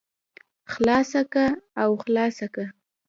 خلاصه 0.71 1.21
که 1.31 1.45
او 1.81 1.91
خلاصه 2.03 2.47
که. 2.53 2.65